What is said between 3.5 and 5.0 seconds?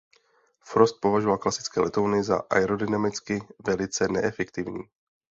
velice neefektivní.